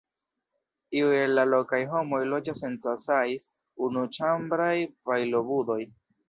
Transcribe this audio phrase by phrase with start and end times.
[1.01, 3.45] Iuj el la lokaj homoj loĝas en casais,
[3.89, 4.73] unuĉambraj
[5.11, 5.81] pajlobudoj.